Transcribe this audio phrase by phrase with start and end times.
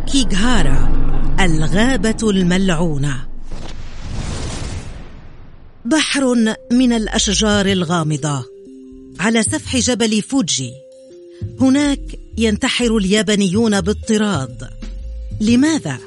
[0.00, 0.92] أوكيغهارا
[1.40, 3.26] الغابة الملعونة.
[5.84, 6.34] بحر
[6.72, 8.44] من الأشجار الغامضة
[9.20, 10.72] على سفح جبل فوجي.
[11.60, 12.00] هناك
[12.38, 14.68] ينتحر اليابانيون باضطراد
[15.40, 15.98] لماذا؟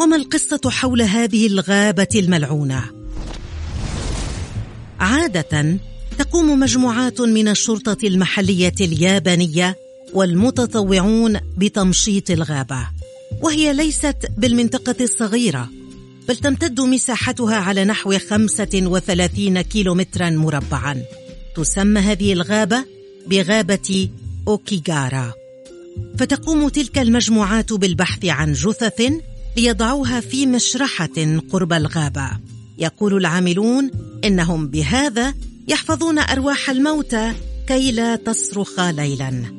[0.00, 2.84] وما القصة حول هذه الغابة الملعونة؟
[5.00, 5.78] عادة
[6.18, 9.76] تقوم مجموعات من الشرطة المحلية اليابانية
[10.14, 12.97] والمتطوعون بتمشيط الغابة.
[13.42, 15.68] وهي ليست بالمنطقة الصغيرة
[16.28, 21.02] بل تمتد مساحتها على نحو 35 كيلومترا مربعا.
[21.56, 22.84] تسمى هذه الغابة
[23.26, 24.08] بغابة
[24.48, 25.32] أوكيغارا.
[26.18, 29.12] فتقوم تلك المجموعات بالبحث عن جثث
[29.56, 32.30] ليضعوها في مشرحة قرب الغابة.
[32.78, 33.90] يقول العاملون
[34.24, 35.34] إنهم بهذا
[35.68, 37.32] يحفظون أرواح الموتى
[37.68, 39.57] كي لا تصرخ ليلا.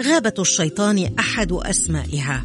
[0.00, 2.44] غابة الشيطان أحد أسمائها.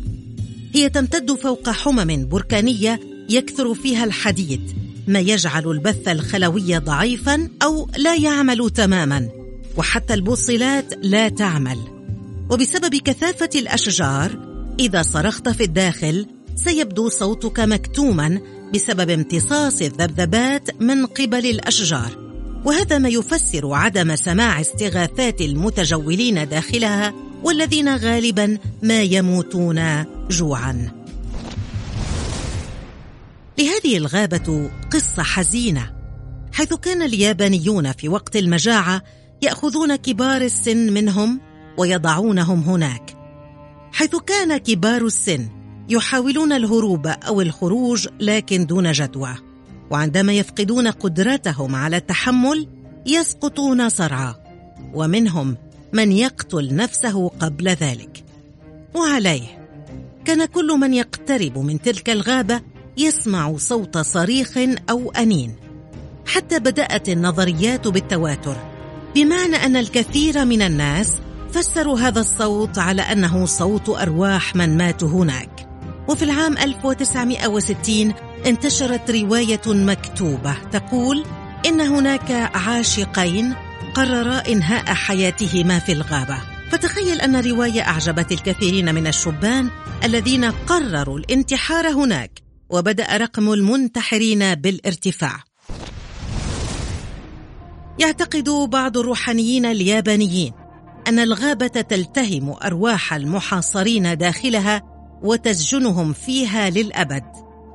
[0.73, 4.61] هي تمتد فوق حمم بركانية يكثر فيها الحديد
[5.07, 9.29] ما يجعل البث الخلوي ضعيفا أو لا يعمل تماما
[9.77, 11.77] وحتى البوصلات لا تعمل.
[12.49, 14.39] وبسبب كثافة الأشجار
[14.79, 18.39] إذا صرخت في الداخل سيبدو صوتك مكتوما
[18.73, 22.25] بسبب امتصاص الذبذبات من قبل الأشجار.
[22.65, 27.13] وهذا ما يفسر عدم سماع استغاثات المتجولين داخلها
[27.45, 30.91] والذين غالبا ما يموتون جوعا.
[33.59, 35.93] لهذه الغابة قصة حزينة
[36.53, 39.01] حيث كان اليابانيون في وقت المجاعة
[39.41, 41.41] يأخذون كبار السن منهم
[41.77, 43.17] ويضعونهم هناك
[43.91, 45.49] حيث كان كبار السن
[45.89, 49.35] يحاولون الهروب أو الخروج لكن دون جدوى
[49.91, 52.67] وعندما يفقدون قدرتهم على التحمل
[53.05, 54.33] يسقطون صرعى
[54.93, 55.57] ومنهم
[55.95, 58.23] من يقتل نفسه قبل ذلك.
[58.95, 59.67] وعليه
[60.25, 62.61] كان كل من يقترب من تلك الغابة
[62.97, 64.57] يسمع صوت صريخ
[64.89, 65.55] أو أنين.
[66.25, 68.55] حتى بدأت النظريات بالتواتر
[69.15, 71.13] بمعنى أن الكثير من الناس
[71.53, 75.67] فسروا هذا الصوت على أنه صوت أرواح من ماتوا هناك.
[76.07, 78.13] وفي العام 1960
[78.45, 81.23] انتشرت رواية مكتوبة تقول
[81.65, 83.53] إن هناك عاشقين
[83.95, 86.37] قررا إنهاء حياتهما في الغابة.
[86.71, 89.69] فتخيل أن رواية اعجبت الكثيرين من الشبان
[90.03, 92.39] الذين قرروا الانتحار هناك
[92.69, 95.43] وبدأ رقم المنتحرين بالارتفاع.
[97.99, 100.53] يعتقد بعض الروحانيين اليابانيين
[101.07, 104.81] أن الغابة تلتهم أرواح المحاصرين داخلها
[105.23, 107.25] وتسجنهم فيها للأبد.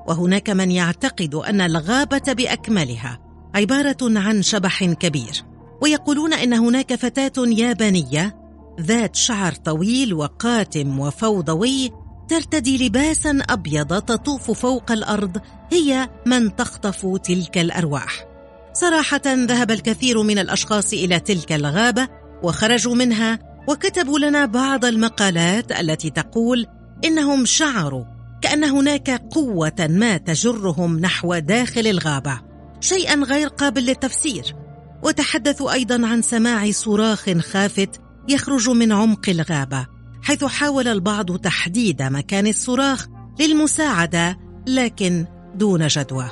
[0.09, 3.19] وهناك من يعتقد أن الغابة بأكملها
[3.55, 5.50] عبارة عن شبح كبير.
[5.81, 8.37] ويقولون إن هناك فتاة يابانية
[8.81, 11.91] ذات شعر طويل وقاتم وفوضوي
[12.29, 15.37] ترتدي لباسا أبيض تطوف فوق الأرض
[15.73, 18.25] هي من تخطف تلك الأرواح.
[18.73, 22.09] صراحة ذهب الكثير من الأشخاص إلى تلك الغابة
[22.43, 23.39] وخرجوا منها
[23.69, 26.67] وكتبوا لنا بعض المقالات التي تقول
[27.05, 28.05] إنهم شعروا
[28.43, 32.41] كأن هناك قوة ما تجرهم نحو داخل الغابة
[32.81, 34.60] شيئا غير قابل للتفسير.
[35.03, 39.87] وتحدثوا أيضا عن سماع صراخ خافت يخرج من عمق الغابة
[40.23, 43.07] حيث حاول البعض تحديد مكان الصراخ
[43.41, 46.31] للمساعدة لكن دون جدوى.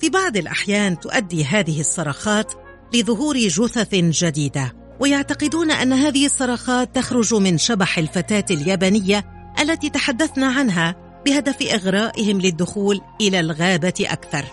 [0.00, 2.52] في بعض الأحيان تؤدي هذه الصرخات
[2.94, 9.24] لظهور جثث جديدة ويعتقدون أن هذه الصرخات تخرج من شبح الفتاة اليابانية
[9.60, 10.96] التي تحدثنا عنها
[11.26, 14.44] بهدف إغرائهم للدخول إلى الغابة أكثر.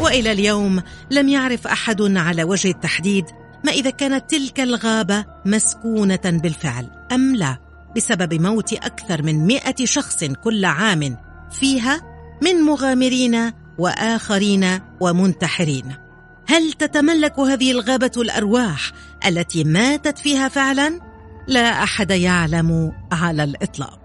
[0.00, 3.24] وإلى اليوم لم يعرف أحد على وجه التحديد
[3.64, 7.56] ما إذا كانت تلك الغابة مسكونة بالفعل أم لا
[7.96, 11.16] بسبب موت أكثر من مائه شخص كل عام
[11.50, 12.02] فيها
[12.42, 15.94] من مغامرين وآخرين ومنتحرين.
[16.48, 18.92] هل تتملك هذه الغابة الأرواح
[19.26, 21.00] التي ماتت فيها فعلا؟
[21.48, 24.01] لا أحد يعلم على الإطلاق.